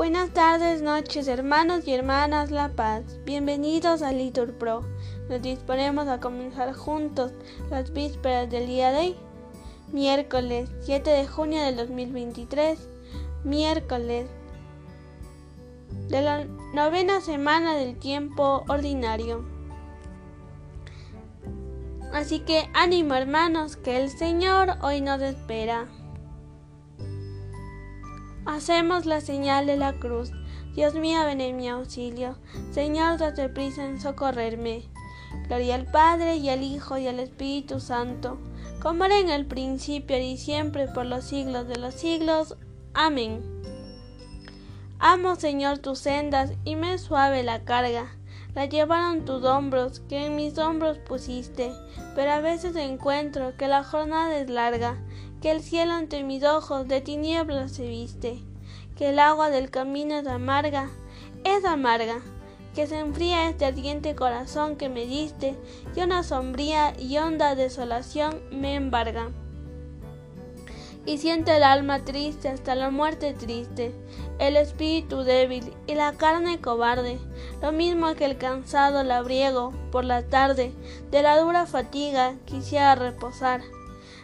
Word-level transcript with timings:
Buenas 0.00 0.30
tardes, 0.30 0.80
noches, 0.80 1.28
hermanos 1.28 1.86
y 1.86 1.92
hermanas 1.92 2.50
La 2.50 2.70
Paz. 2.70 3.02
Bienvenidos 3.26 4.00
a 4.00 4.12
Litur 4.12 4.54
Pro. 4.54 4.80
Nos 5.28 5.42
disponemos 5.42 6.08
a 6.08 6.20
comenzar 6.20 6.72
juntos 6.72 7.32
las 7.68 7.92
vísperas 7.92 8.48
del 8.48 8.66
día 8.66 8.92
de 8.92 8.98
hoy, 8.98 9.16
miércoles 9.92 10.70
7 10.80 11.10
de 11.10 11.26
junio 11.26 11.60
del 11.60 11.76
2023, 11.76 12.78
miércoles 13.44 14.26
de 16.08 16.22
la 16.22 16.46
novena 16.72 17.20
semana 17.20 17.74
del 17.74 17.98
tiempo 17.98 18.64
ordinario. 18.68 19.44
Así 22.14 22.40
que 22.40 22.70
ánimo 22.72 23.16
hermanos, 23.16 23.76
que 23.76 23.98
el 24.02 24.08
Señor 24.08 24.78
hoy 24.80 25.02
nos 25.02 25.20
espera. 25.20 25.88
Hacemos 28.50 29.06
la 29.06 29.20
señal 29.20 29.66
de 29.66 29.76
la 29.76 29.92
cruz. 29.92 30.32
Dios 30.74 30.96
mío, 30.96 31.24
ven 31.24 31.40
en 31.40 31.56
mi 31.56 31.68
auxilio. 31.68 32.34
Señor, 32.72 33.16
date 33.16 33.48
prisa 33.48 33.84
en 33.84 34.00
socorrerme. 34.00 34.82
Gloria 35.46 35.76
al 35.76 35.86
Padre 35.86 36.34
y 36.34 36.48
al 36.48 36.64
Hijo 36.64 36.98
y 36.98 37.06
al 37.06 37.20
Espíritu 37.20 37.78
Santo, 37.78 38.38
como 38.82 39.04
era 39.04 39.20
en 39.20 39.30
el 39.30 39.46
principio 39.46 40.18
y 40.18 40.36
siempre 40.36 40.88
por 40.88 41.06
los 41.06 41.26
siglos 41.26 41.68
de 41.68 41.76
los 41.76 41.94
siglos. 41.94 42.56
Amén. 42.92 43.40
Amo, 44.98 45.36
Señor, 45.36 45.78
tus 45.78 46.00
sendas 46.00 46.50
y 46.64 46.74
me 46.74 46.98
suave 46.98 47.44
la 47.44 47.60
carga. 47.60 48.16
La 48.56 48.64
llevaron 48.64 49.24
tus 49.24 49.44
hombros, 49.44 50.00
que 50.08 50.26
en 50.26 50.34
mis 50.34 50.58
hombros 50.58 50.98
pusiste, 50.98 51.70
pero 52.16 52.32
a 52.32 52.40
veces 52.40 52.74
encuentro 52.74 53.56
que 53.56 53.68
la 53.68 53.84
jornada 53.84 54.36
es 54.38 54.50
larga 54.50 54.96
que 55.40 55.50
el 55.50 55.62
cielo 55.62 55.92
ante 55.92 56.22
mis 56.22 56.44
ojos 56.44 56.86
de 56.86 57.00
tinieblas 57.00 57.72
se 57.72 57.88
viste, 57.88 58.38
que 58.96 59.10
el 59.10 59.18
agua 59.18 59.48
del 59.48 59.70
camino 59.70 60.14
es 60.16 60.26
amarga, 60.26 60.90
es 61.44 61.64
amarga, 61.64 62.20
que 62.74 62.86
se 62.86 62.98
enfría 62.98 63.48
este 63.48 63.64
ardiente 63.64 64.14
corazón 64.14 64.76
que 64.76 64.88
me 64.88 65.06
diste, 65.06 65.56
y 65.96 66.02
una 66.02 66.22
sombría 66.22 66.92
y 66.98 67.16
honda 67.16 67.54
desolación 67.54 68.40
me 68.52 68.74
embarga. 68.74 69.30
Y 71.06 71.16
siente 71.16 71.56
el 71.56 71.62
alma 71.62 72.04
triste 72.04 72.50
hasta 72.50 72.74
la 72.74 72.90
muerte 72.90 73.32
triste, 73.32 73.94
el 74.38 74.56
espíritu 74.56 75.22
débil 75.22 75.72
y 75.86 75.94
la 75.94 76.12
carne 76.12 76.60
cobarde, 76.60 77.18
lo 77.62 77.72
mismo 77.72 78.14
que 78.14 78.26
el 78.26 78.36
cansado 78.36 79.02
labriego 79.02 79.72
por 79.90 80.04
la 80.04 80.22
tarde, 80.22 80.72
de 81.10 81.22
la 81.22 81.40
dura 81.40 81.64
fatiga 81.64 82.34
quisiera 82.44 82.94
reposar 82.94 83.62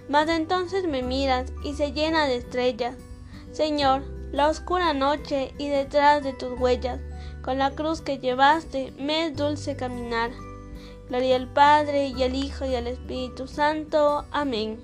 mas 0.08 0.28
entonces 0.28 0.86
me 0.86 1.02
miras 1.02 1.52
y 1.64 1.74
se 1.74 1.92
llena 1.92 2.26
de 2.26 2.36
estrellas. 2.36 2.96
Señor, 3.52 4.02
la 4.32 4.48
oscura 4.48 4.92
noche 4.92 5.54
y 5.58 5.68
detrás 5.68 6.22
de 6.22 6.32
tus 6.32 6.58
huellas, 6.58 7.00
con 7.42 7.58
la 7.58 7.70
cruz 7.70 8.00
que 8.00 8.18
llevaste, 8.18 8.92
me 8.98 9.26
es 9.26 9.36
dulce 9.36 9.76
caminar. 9.76 10.30
Gloria 11.08 11.36
al 11.36 11.48
Padre 11.48 12.08
y 12.08 12.22
al 12.22 12.34
Hijo 12.34 12.64
y 12.64 12.74
al 12.74 12.88
Espíritu 12.88 13.46
Santo. 13.46 14.24
Amén. 14.32 14.80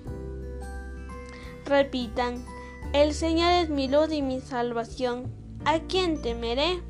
Repitan, 1.64 2.44
el 2.92 3.14
Señor 3.14 3.52
es 3.52 3.68
mi 3.68 3.88
luz 3.88 4.12
y 4.12 4.22
mi 4.22 4.40
salvación. 4.40 5.32
¿A 5.64 5.80
quién 5.80 6.22
temeré? 6.22 6.80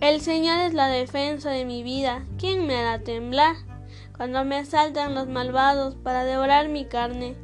El 0.00 0.20
Señor 0.20 0.60
es 0.60 0.74
la 0.74 0.86
defensa 0.86 1.50
de 1.50 1.64
mi 1.64 1.82
vida. 1.82 2.24
¿Quién 2.38 2.68
me 2.68 2.76
hará 2.76 3.00
temblar? 3.00 3.56
Cuando 4.16 4.44
me 4.44 4.54
asaltan 4.54 5.16
los 5.16 5.26
malvados 5.26 5.96
para 5.96 6.24
devorar 6.24 6.68
mi 6.68 6.84
carne, 6.84 7.34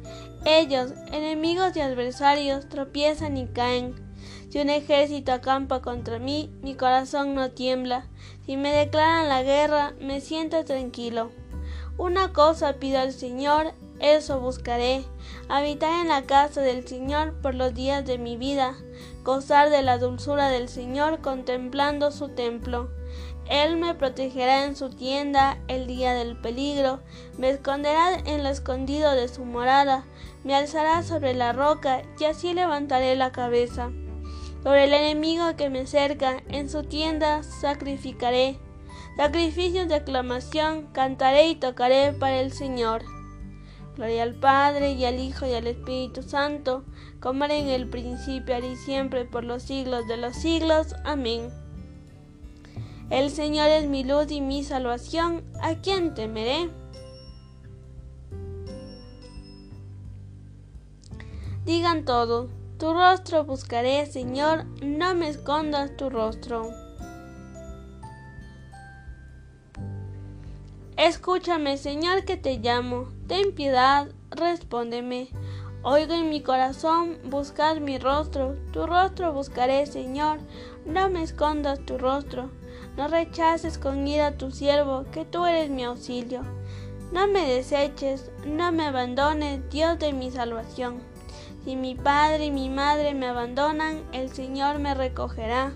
ellos, 0.45 0.93
enemigos 1.11 1.75
y 1.75 1.81
adversarios, 1.81 2.69
tropiezan 2.69 3.35
y 3.35 3.47
caen. 3.47 3.95
Si 4.49 4.59
un 4.59 4.69
ejército 4.69 5.33
acampa 5.33 5.81
contra 5.81 6.17
mí, 6.17 6.49
mi 6.61 6.75
corazón 6.75 7.35
no 7.35 7.51
tiembla. 7.51 8.07
Si 8.45 8.55
me 8.55 8.71
declaran 8.71 9.27
la 9.27 9.43
guerra, 9.43 9.93
me 9.99 10.21
siento 10.21 10.63
tranquilo. 10.63 11.31
Una 11.97 12.31
cosa 12.31 12.75
pido 12.75 12.99
al 12.99 13.11
Señor, 13.11 13.73
eso 13.99 14.39
buscaré, 14.39 15.03
habitar 15.47 16.01
en 16.01 16.09
la 16.09 16.23
casa 16.23 16.61
del 16.61 16.87
Señor 16.87 17.33
por 17.41 17.55
los 17.55 17.73
días 17.73 18.05
de 18.05 18.17
mi 18.17 18.37
vida, 18.37 18.75
gozar 19.23 19.69
de 19.69 19.81
la 19.81 19.97
dulzura 19.97 20.49
del 20.49 20.69
Señor 20.69 21.21
contemplando 21.21 22.11
su 22.11 22.29
templo. 22.29 22.89
Él 23.49 23.77
me 23.77 23.93
protegerá 23.93 24.65
en 24.65 24.75
su 24.75 24.89
tienda 24.89 25.59
el 25.67 25.87
día 25.87 26.13
del 26.13 26.35
peligro, 26.35 26.99
me 27.37 27.49
esconderá 27.49 28.15
en 28.25 28.43
lo 28.43 28.49
escondido 28.49 29.11
de 29.11 29.27
su 29.27 29.45
morada, 29.45 30.05
me 30.43 30.55
alzará 30.55 31.03
sobre 31.03 31.33
la 31.33 31.53
roca 31.53 32.01
y 32.19 32.25
así 32.25 32.53
levantaré 32.53 33.15
la 33.15 33.31
cabeza. 33.31 33.91
Sobre 34.63 34.85
el 34.85 34.93
enemigo 34.95 35.55
que 35.55 35.69
me 35.69 35.85
cerca, 35.85 36.41
en 36.49 36.69
su 36.69 36.83
tienda 36.83 37.43
sacrificaré. 37.43 38.57
Sacrificios 39.15 39.87
de 39.87 39.95
aclamación, 39.95 40.87
cantaré 40.91 41.47
y 41.49 41.55
tocaré 41.55 42.13
para 42.13 42.41
el 42.41 42.51
Señor. 42.51 43.14
Gloria 43.95 44.23
al 44.23 44.35
Padre 44.35 44.91
y 44.91 45.05
al 45.05 45.19
Hijo 45.19 45.45
y 45.45 45.53
al 45.53 45.67
Espíritu 45.67 46.21
Santo, 46.21 46.83
como 47.21 47.45
era 47.45 47.55
en 47.55 47.69
el 47.69 47.87
principio, 47.87 48.55
ahora 48.55 48.67
y 48.67 48.75
siempre, 48.75 49.23
por 49.23 49.43
los 49.43 49.63
siglos 49.63 50.05
de 50.07 50.17
los 50.17 50.35
siglos. 50.35 50.95
Amén. 51.05 51.49
El 53.09 53.29
Señor 53.29 53.69
es 53.69 53.87
mi 53.87 54.03
luz 54.03 54.31
y 54.31 54.41
mi 54.41 54.63
salvación, 54.63 55.43
¿a 55.61 55.75
quién 55.75 56.13
temeré? 56.13 56.69
Digan 61.65 62.03
todos, 62.03 62.49
tu 62.77 62.93
rostro 62.93 63.45
buscaré, 63.45 64.05
Señor, 64.07 64.65
no 64.83 65.15
me 65.15 65.29
escondas 65.29 65.95
tu 65.95 66.09
rostro. 66.09 66.69
Escúchame, 70.97 71.77
Señor, 71.77 72.25
que 72.25 72.37
te 72.37 72.57
llamo. 72.57 73.14
Ten 73.27 73.55
piedad, 73.55 74.07
respóndeme. 74.29 75.29
Oigo 75.81 76.13
en 76.13 76.29
mi 76.29 76.41
corazón, 76.41 77.17
buscad 77.23 77.77
mi 77.77 77.97
rostro. 77.97 78.55
Tu 78.71 78.85
rostro 78.85 79.33
buscaré, 79.33 79.87
Señor. 79.87 80.37
No 80.85 81.09
me 81.09 81.23
escondas 81.23 81.79
tu 81.87 81.97
rostro. 81.97 82.51
No 82.97 83.07
rechaces 83.07 83.79
con 83.79 84.07
ira 84.07 84.37
tu 84.37 84.51
siervo, 84.51 85.05
que 85.11 85.25
tú 85.25 85.45
eres 85.45 85.71
mi 85.71 85.83
auxilio. 85.83 86.43
No 87.11 87.27
me 87.27 87.47
deseches, 87.47 88.29
no 88.45 88.71
me 88.71 88.85
abandones, 88.85 89.67
Dios 89.71 89.97
de 89.97 90.13
mi 90.13 90.29
salvación. 90.29 90.99
Si 91.63 91.75
mi 91.75 91.95
padre 91.95 92.45
y 92.45 92.51
mi 92.51 92.69
madre 92.69 93.15
me 93.15 93.25
abandonan, 93.25 94.03
el 94.11 94.31
Señor 94.31 94.77
me 94.77 94.93
recogerá. 94.93 95.73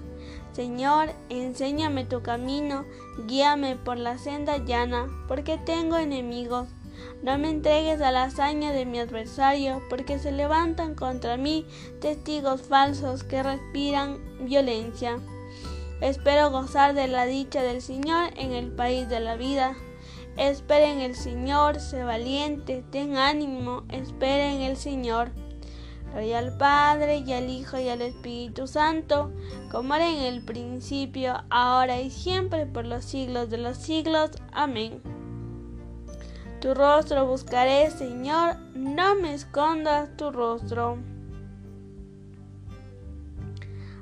Señor, 0.52 1.10
enséñame 1.30 2.06
tu 2.06 2.22
camino, 2.22 2.86
guíame 3.28 3.76
por 3.76 3.98
la 3.98 4.20
senda 4.20 4.58
llana, 4.58 5.08
porque 5.28 5.58
tengo 5.58 5.98
enemigos. 5.98 6.68
No 7.22 7.38
me 7.38 7.50
entregues 7.50 8.02
a 8.02 8.12
la 8.12 8.24
hazaña 8.24 8.72
de 8.72 8.86
mi 8.86 9.00
adversario, 9.00 9.82
porque 9.90 10.20
se 10.20 10.32
levantan 10.32 10.96
contra 10.96 11.38
mí 11.38 11.66
testigos 12.00 12.62
falsos 12.62 13.24
que 13.24 13.44
respiran 13.44 14.20
violencia. 14.46 15.20
Espero 16.02 16.50
gozar 16.50 16.94
de 16.94 17.08
la 17.08 17.26
dicha 17.26 17.62
del 17.62 17.82
Señor 17.82 18.32
en 18.38 18.54
el 18.54 18.72
país 18.72 19.10
de 19.10 19.20
la 19.20 19.36
vida. 19.36 19.76
Espera 20.38 20.90
en 20.90 21.02
el 21.02 21.16
Señor, 21.16 21.82
sé 21.82 22.04
valiente, 22.04 22.86
ten 22.90 23.18
ánimo, 23.18 23.84
espera 23.90 24.54
en 24.54 24.62
el 24.62 24.78
Señor. 24.78 25.32
Gloria 26.12 26.40
al 26.40 26.58
Padre 26.58 27.18
y 27.18 27.34
al 27.34 27.50
Hijo 27.50 27.78
y 27.78 27.90
al 27.90 28.02
Espíritu 28.02 28.66
Santo, 28.66 29.32
como 29.70 29.94
era 29.96 30.10
en 30.10 30.20
el 30.20 30.44
principio, 30.44 31.44
ahora 31.50 32.00
y 32.00 32.10
siempre, 32.10 32.66
por 32.66 32.86
los 32.86 33.06
siglos 33.06 33.50
de 33.50 33.58
los 33.58 33.78
siglos. 33.78 34.32
Amén. 34.52 35.19
Tu 36.62 36.74
rostro 36.74 37.26
buscaré, 37.26 37.90
Señor, 37.90 38.58
no 38.76 39.16
me 39.16 39.34
escondas 39.34 40.10
tu 40.18 40.30
rostro. 40.30 40.98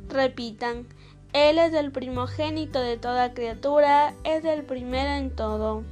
Repitan, 0.09 0.88
Él 1.33 1.59
es 1.59 1.74
el 1.75 1.92
primogénito 1.92 2.80
de 2.80 2.98
toda 2.98 3.36
criatura, 3.36 4.15
es 4.24 4.44
el 4.44 4.63
primero 4.63 5.12
en 5.12 5.36
todo. 5.36 5.83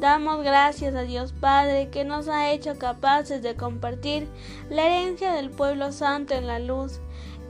Damos 0.00 0.42
gracias 0.42 0.94
a 0.94 1.02
Dios 1.02 1.32
Padre 1.32 1.90
que 1.90 2.04
nos 2.04 2.26
ha 2.26 2.50
hecho 2.50 2.78
capaces 2.78 3.40
de 3.42 3.54
compartir 3.54 4.26
la 4.68 4.86
herencia 4.86 5.32
del 5.34 5.50
pueblo 5.50 5.92
santo 5.92 6.34
en 6.34 6.48
la 6.48 6.58
luz. 6.58 7.00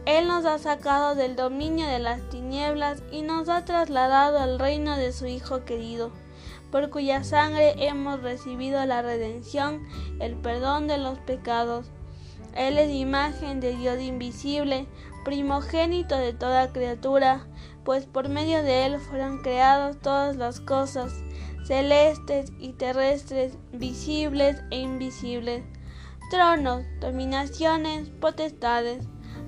Él 0.06 0.26
nos 0.29 0.44
ha 0.44 0.58
sacado 0.58 1.14
del 1.14 1.37
dominio 1.37 1.87
de 1.87 1.99
las 1.99 2.29
tinieblas 2.31 3.02
y 3.12 3.23
nos 3.23 3.49
ha 3.49 3.64
trasladado 3.64 4.38
al 4.38 4.58
reino 4.58 4.97
de 4.97 5.12
su 5.12 5.26
Hijo 5.26 5.64
querido, 5.64 6.11
por 6.70 6.91
cuya 6.91 7.25
sangre 7.25 7.75
hemos 7.76 8.23
recibido 8.23 8.85
la 8.87 9.02
redención, 9.02 9.87
el 10.20 10.35
perdón 10.37 10.87
de 10.87 10.99
los 10.99 11.19
pecados. 11.19 11.87
Él 12.55 12.79
es 12.79 12.91
imagen 12.91 13.61
de 13.61 13.76
Dios 13.76 14.00
invisible, 14.00 14.87
primogénito 15.25 16.17
de 16.17 16.32
toda 16.32 16.73
criatura, 16.73 17.47
pues 17.85 18.06
por 18.06 18.29
medio 18.29 18.62
de 18.62 18.87
Él 18.87 18.99
fueron 18.99 19.43
creadas 19.43 19.99
todas 20.00 20.37
las 20.37 20.61
cosas 20.61 21.12
celestes 21.70 22.52
y 22.58 22.73
terrestres, 22.73 23.52
visibles 23.73 24.61
e 24.70 24.79
invisibles, 24.79 25.62
tronos, 26.29 26.82
dominaciones, 27.00 28.08
potestades. 28.08 29.06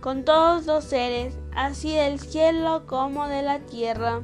con 0.00 0.24
todos 0.24 0.66
los 0.66 0.84
seres, 0.84 1.36
así 1.54 1.94
del 1.94 2.18
cielo 2.18 2.84
como 2.86 3.28
de 3.28 3.42
la 3.42 3.60
tierra. 3.60 4.22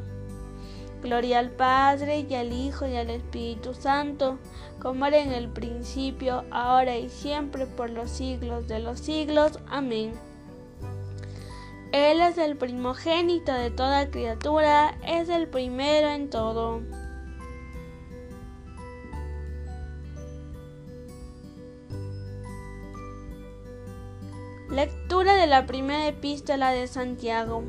Gloria 1.03 1.39
al 1.39 1.51
Padre 1.51 2.27
y 2.29 2.35
al 2.35 2.53
Hijo 2.53 2.87
y 2.87 2.97
al 2.97 3.11
Espíritu 3.11 3.75
Santo, 3.75 4.39
como 4.81 5.07
era 5.07 5.19
en 5.19 5.33
el 5.33 5.49
principio, 5.49 6.45
ahora 6.51 6.97
y 6.97 7.09
siempre, 7.09 7.67
por 7.67 7.91
los 7.91 8.11
siglos 8.11 8.67
de 8.67 8.79
los 8.79 9.01
siglos. 9.01 9.59
Amén. 9.69 10.15
Él 11.93 12.21
es 12.21 12.39
el 12.39 12.57
primogénito 12.57 13.53
de 13.53 13.71
toda 13.71 14.11
criatura, 14.11 14.99
es 15.07 15.29
el 15.29 15.49
primero 15.49 16.09
en 16.09 16.31
todo. 16.31 16.81
De 25.27 25.49
la 25.49 25.67
primera 25.67 26.07
epístola 26.07 26.71
de 26.71 26.87
Santiago. 26.87 27.65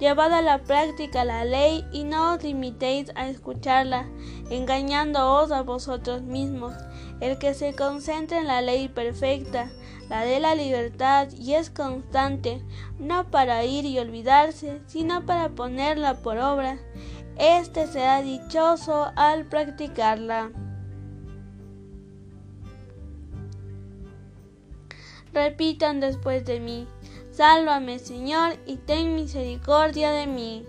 Llevad 0.00 0.32
a 0.32 0.40
la 0.40 0.62
práctica 0.64 1.26
la 1.26 1.44
ley 1.44 1.84
y 1.92 2.04
no 2.04 2.32
os 2.32 2.42
limitéis 2.42 3.12
a 3.14 3.28
escucharla, 3.28 4.08
engañándoos 4.50 5.52
a 5.52 5.60
vosotros 5.60 6.22
mismos. 6.22 6.72
El 7.20 7.38
que 7.38 7.52
se 7.52 7.76
concentra 7.76 8.38
en 8.38 8.46
la 8.46 8.62
ley 8.62 8.88
perfecta, 8.88 9.70
la 10.08 10.22
de 10.22 10.40
la 10.40 10.54
libertad, 10.54 11.28
y 11.32 11.52
es 11.52 11.68
constante, 11.68 12.62
no 12.98 13.30
para 13.30 13.64
ir 13.64 13.84
y 13.84 13.98
olvidarse, 13.98 14.80
sino 14.86 15.26
para 15.26 15.50
ponerla 15.50 16.22
por 16.22 16.38
obra, 16.38 16.78
éste 17.38 17.86
será 17.86 18.22
dichoso 18.22 19.12
al 19.16 19.44
practicarla. 19.44 20.50
Repitan 25.36 26.00
después 26.00 26.46
de 26.46 26.60
mí. 26.60 26.88
Sálvame, 27.30 27.98
Señor, 27.98 28.56
y 28.64 28.78
ten 28.78 29.14
misericordia 29.14 30.10
de 30.10 30.26
mí. 30.26 30.64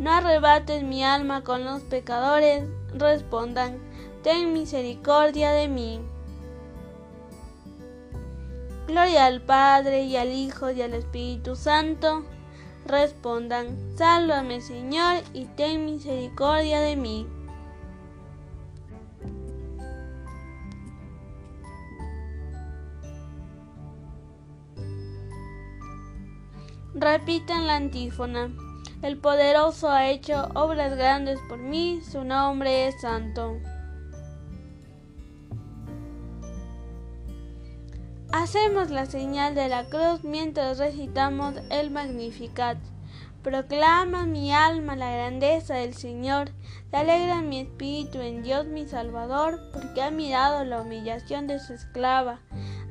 No 0.00 0.10
arrebates 0.10 0.82
mi 0.82 1.04
alma 1.04 1.44
con 1.44 1.64
los 1.64 1.82
pecadores, 1.82 2.64
respondan, 2.92 3.78
ten 4.24 4.52
misericordia 4.52 5.52
de 5.52 5.68
mí. 5.68 6.00
Gloria 8.88 9.26
al 9.26 9.42
Padre 9.42 10.02
y 10.02 10.16
al 10.16 10.32
Hijo 10.32 10.72
y 10.72 10.82
al 10.82 10.94
Espíritu 10.94 11.54
Santo, 11.54 12.24
respondan, 12.84 13.96
sálvame 13.96 14.60
Señor 14.60 15.22
y 15.34 15.44
ten 15.44 15.84
misericordia 15.84 16.80
de 16.80 16.96
mí. 16.96 17.28
Repitan 27.04 27.66
la 27.66 27.76
antífona. 27.76 28.48
El 29.02 29.18
poderoso 29.18 29.90
ha 29.90 30.08
hecho 30.08 30.48
obras 30.54 30.96
grandes 30.96 31.38
por 31.50 31.58
mí, 31.58 32.00
su 32.00 32.24
nombre 32.24 32.88
es 32.88 32.98
santo. 33.02 33.58
Hacemos 38.32 38.88
la 38.88 39.04
señal 39.04 39.54
de 39.54 39.68
la 39.68 39.84
cruz 39.84 40.24
mientras 40.24 40.78
recitamos 40.78 41.56
el 41.70 41.90
Magnificat. 41.90 42.78
Proclama 43.42 44.24
mi 44.24 44.54
alma 44.54 44.96
la 44.96 45.12
grandeza 45.12 45.74
del 45.74 45.92
Señor, 45.92 46.52
se 46.90 46.96
alegra 46.96 47.42
mi 47.42 47.60
espíritu 47.60 48.20
en 48.20 48.42
Dios 48.42 48.64
mi 48.64 48.86
Salvador, 48.86 49.60
porque 49.74 50.02
ha 50.02 50.10
mirado 50.10 50.64
la 50.64 50.80
humillación 50.80 51.46
de 51.48 51.60
su 51.60 51.74
esclava. 51.74 52.40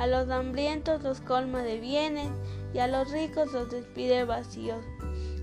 A 0.00 0.06
los 0.06 0.30
hambrientos 0.30 1.02
los 1.02 1.20
colma 1.20 1.62
de 1.62 1.78
bienes 1.78 2.30
y 2.72 2.78
a 2.78 2.86
los 2.86 3.10
ricos 3.10 3.52
los 3.52 3.70
despide 3.70 4.24
vacíos. 4.24 4.82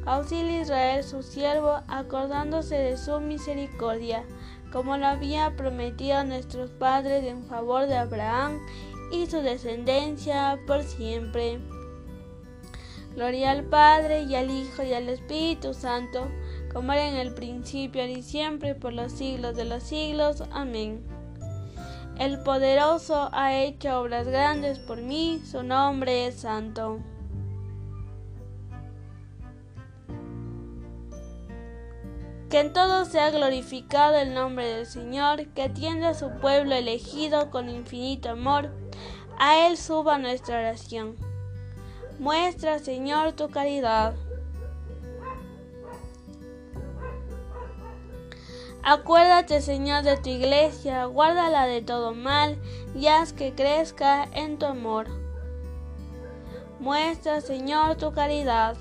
Auxilia 0.08 0.62
Israel 0.62 1.04
su 1.04 1.22
siervo, 1.22 1.82
acordándose 1.88 2.74
de 2.74 2.98
su 2.98 3.20
misericordia, 3.20 4.24
como 4.72 4.98
lo 4.98 5.06
había 5.06 5.56
prometido 5.56 6.18
a 6.18 6.24
nuestros 6.24 6.72
padres 6.72 7.24
en 7.26 7.44
favor 7.44 7.86
de 7.86 7.98
Abraham 7.98 8.60
y 9.12 9.28
su 9.28 9.44
descendencia 9.44 10.60
por 10.66 10.82
siempre. 10.82 11.60
Gloria 13.14 13.52
al 13.52 13.64
Padre 13.64 14.24
y 14.24 14.34
al 14.34 14.50
Hijo 14.50 14.82
y 14.82 14.92
al 14.92 15.08
Espíritu 15.08 15.76
Santo, 15.76 16.32
como 16.74 16.94
era 16.94 17.08
en 17.08 17.18
el 17.18 17.36
principio, 17.36 18.04
y 18.08 18.24
siempre, 18.24 18.74
por 18.74 18.94
los 18.94 19.12
siglos 19.12 19.56
de 19.56 19.66
los 19.66 19.84
siglos. 19.84 20.42
Amén. 20.50 21.17
El 22.20 22.40
poderoso 22.40 23.30
ha 23.32 23.56
hecho 23.56 24.02
obras 24.02 24.26
grandes 24.26 24.80
por 24.80 25.00
mí, 25.02 25.40
su 25.46 25.62
nombre 25.62 26.26
es 26.26 26.40
santo. 26.40 27.00
Que 32.50 32.62
en 32.62 32.74
todo 32.74 33.06
sea 33.06 33.30
glorificado 33.30 34.16
el 34.16 34.34
nombre 34.34 34.66
del 34.66 34.88
Señor, 34.88 35.46
que 35.50 35.64
atiende 35.64 36.08
a 36.08 36.16
su 36.16 36.32
pueblo 36.40 36.74
elegido 36.74 37.52
con 37.52 37.70
infinito 37.70 38.32
amor. 38.32 38.72
A 39.38 39.68
Él 39.68 39.78
suba 39.78 40.18
nuestra 40.18 40.58
oración. 40.58 41.16
Muestra, 42.18 42.80
Señor, 42.80 43.34
tu 43.34 43.50
caridad. 43.50 44.16
Acuérdate, 48.90 49.60
Señor, 49.60 50.04
de 50.04 50.16
tu 50.16 50.30
iglesia, 50.30 51.04
guárdala 51.04 51.66
de 51.66 51.82
todo 51.82 52.14
mal 52.14 52.58
y 52.96 53.08
haz 53.08 53.34
que 53.34 53.54
crezca 53.54 54.24
en 54.32 54.58
tu 54.58 54.66
amor. 54.66 55.08
Muestra, 56.80 57.42
Señor, 57.42 57.98
tu 57.98 58.14
caridad. 58.14 58.78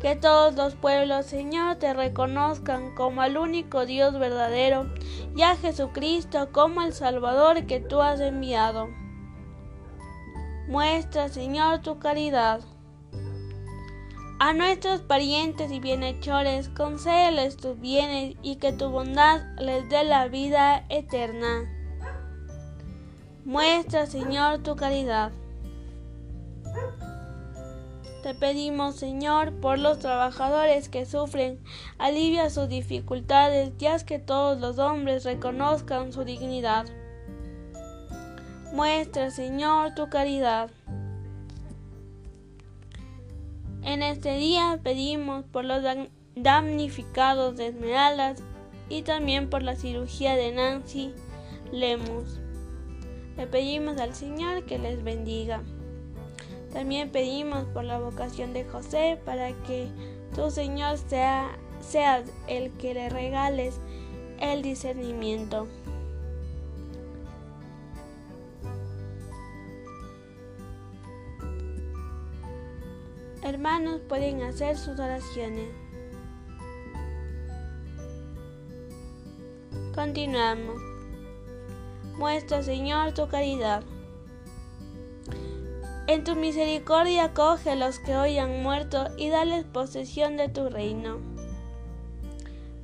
Que 0.00 0.16
todos 0.16 0.54
los 0.54 0.76
pueblos, 0.76 1.26
Señor, 1.26 1.76
te 1.76 1.92
reconozcan 1.92 2.94
como 2.94 3.22
el 3.22 3.36
único 3.36 3.84
Dios 3.84 4.18
verdadero 4.18 4.86
y 5.36 5.42
a 5.42 5.54
Jesucristo 5.54 6.48
como 6.52 6.80
el 6.80 6.94
Salvador 6.94 7.66
que 7.66 7.80
tú 7.80 8.00
has 8.00 8.20
enviado. 8.20 8.88
Muestra, 10.68 11.28
Señor, 11.28 11.82
tu 11.82 11.98
caridad. 11.98 12.62
A 14.44 14.52
nuestros 14.54 15.02
parientes 15.02 15.70
y 15.70 15.78
bienhechores, 15.78 16.68
concédeles 16.70 17.56
tus 17.56 17.78
bienes 17.78 18.34
y 18.42 18.56
que 18.56 18.72
tu 18.72 18.88
bondad 18.88 19.40
les 19.56 19.88
dé 19.88 20.02
la 20.02 20.26
vida 20.26 20.84
eterna. 20.88 21.70
Muestra, 23.44 24.06
Señor, 24.06 24.58
tu 24.64 24.74
caridad. 24.74 25.30
Te 28.24 28.34
pedimos, 28.34 28.96
Señor, 28.96 29.52
por 29.60 29.78
los 29.78 30.00
trabajadores 30.00 30.88
que 30.88 31.06
sufren, 31.06 31.62
alivia 31.98 32.50
sus 32.50 32.68
dificultades 32.68 33.70
y 33.78 33.86
haz 33.86 34.02
que 34.02 34.18
todos 34.18 34.58
los 34.58 34.80
hombres 34.80 35.22
reconozcan 35.22 36.12
su 36.12 36.24
dignidad. 36.24 36.86
Muestra, 38.72 39.30
Señor, 39.30 39.94
tu 39.94 40.10
caridad. 40.10 40.68
En 43.84 44.02
este 44.02 44.36
día 44.36 44.78
pedimos 44.82 45.44
por 45.44 45.64
los 45.64 45.82
damnificados 46.36 47.56
de 47.56 47.68
Esmeraldas 47.68 48.40
y 48.88 49.02
también 49.02 49.50
por 49.50 49.62
la 49.62 49.74
cirugía 49.74 50.36
de 50.36 50.52
Nancy 50.52 51.12
Lemus. 51.72 52.38
Le 53.36 53.46
pedimos 53.48 53.98
al 53.98 54.14
Señor 54.14 54.64
que 54.66 54.78
les 54.78 55.02
bendiga. 55.02 55.62
También 56.72 57.10
pedimos 57.10 57.64
por 57.64 57.84
la 57.84 57.98
vocación 57.98 58.52
de 58.52 58.64
José 58.64 59.18
para 59.24 59.52
que 59.64 59.88
tu 60.34 60.50
Señor 60.50 60.96
sea, 60.98 61.50
el 62.46 62.70
que 62.72 62.94
le 62.94 63.08
regales 63.08 63.80
el 64.40 64.62
discernimiento. 64.62 65.66
Hermanos 73.42 74.00
pueden 74.08 74.40
hacer 74.42 74.78
sus 74.78 75.00
oraciones. 75.00 75.68
Continuamos. 79.92 80.80
Muestra, 82.16 82.62
Señor, 82.62 83.14
tu 83.14 83.26
caridad. 83.26 83.82
En 86.06 86.22
tu 86.22 86.36
misericordia 86.36 87.24
acoge 87.24 87.70
a 87.70 87.74
los 87.74 87.98
que 87.98 88.14
hoy 88.16 88.38
han 88.38 88.62
muerto 88.62 89.08
y 89.16 89.28
dales 89.28 89.64
posesión 89.64 90.36
de 90.36 90.48
tu 90.48 90.68
reino. 90.68 91.18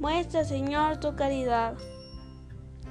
Muestra, 0.00 0.44
Señor, 0.44 0.98
tu 0.98 1.14
caridad. 1.14 1.76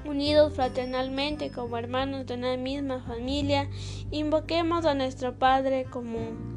Unidos 0.05 0.53
fraternalmente 0.53 1.51
como 1.51 1.77
hermanos 1.77 2.27
de 2.27 2.36
una 2.36 2.55
misma 2.55 3.01
familia, 3.01 3.69
invoquemos 4.09 4.86
a 4.86 4.93
nuestro 4.93 5.38
Padre 5.38 5.83
común. 5.83 6.57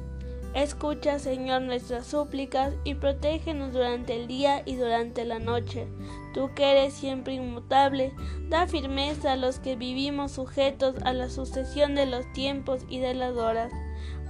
Escucha, 0.53 1.17
Señor, 1.17 1.61
nuestras 1.61 2.07
súplicas 2.07 2.73
y 2.83 2.95
protégenos 2.95 3.71
durante 3.71 4.19
el 4.19 4.27
día 4.27 4.63
y 4.65 4.75
durante 4.75 5.23
la 5.23 5.39
noche. 5.39 5.87
Tú 6.33 6.51
que 6.53 6.71
eres 6.71 6.93
siempre 6.93 7.35
inmutable, 7.35 8.13
da 8.49 8.67
firmeza 8.67 9.31
a 9.31 9.37
los 9.37 9.59
que 9.59 9.77
vivimos 9.77 10.33
sujetos 10.33 10.95
a 11.03 11.13
la 11.13 11.29
sucesión 11.29 11.95
de 11.95 12.05
los 12.05 12.29
tiempos 12.33 12.85
y 12.89 12.99
de 12.99 13.13
las 13.13 13.37
horas 13.37 13.71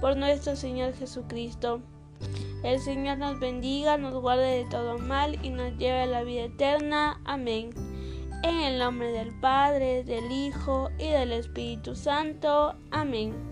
por 0.00 0.16
nuestro 0.16 0.54
Señor 0.54 0.94
Jesucristo. 0.94 1.80
El 2.62 2.78
Señor 2.78 3.18
nos 3.18 3.40
bendiga, 3.40 3.98
nos 3.98 4.14
guarde 4.14 4.58
de 4.58 4.64
todo 4.66 4.98
mal 4.98 5.44
y 5.44 5.50
nos 5.50 5.76
lleve 5.76 6.02
a 6.02 6.06
la 6.06 6.22
vida 6.22 6.42
eterna. 6.42 7.20
Amén. 7.24 7.70
En 8.44 8.60
el 8.60 8.78
nombre 8.78 9.10
del 9.10 9.32
Padre, 9.40 10.04
del 10.04 10.30
Hijo 10.30 10.90
y 10.98 11.08
del 11.08 11.32
Espíritu 11.32 11.96
Santo. 11.96 12.76
Amén. 12.92 13.51